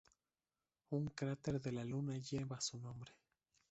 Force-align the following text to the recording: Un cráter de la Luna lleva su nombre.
Un 0.89 1.09
cráter 1.09 1.61
de 1.61 1.71
la 1.71 1.85
Luna 1.85 2.17
lleva 2.17 2.59
su 2.59 2.79
nombre. 2.79 3.11